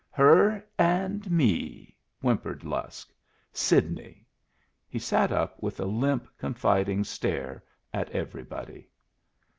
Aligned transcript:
"Her 0.09 0.65
and 0.79 1.29
me," 1.29 1.95
whimpered 2.21 2.63
Lusk. 2.63 3.13
"Sidney." 3.53 4.25
He 4.89 4.97
sat 4.97 5.31
up 5.31 5.61
with 5.61 5.79
a 5.79 5.85
limp, 5.85 6.27
confiding 6.39 7.03
stare 7.03 7.63
at 7.93 8.09
everybody. 8.09 8.89